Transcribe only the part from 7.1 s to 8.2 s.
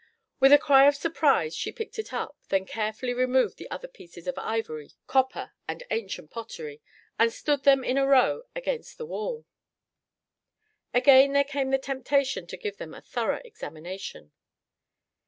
and stood them in a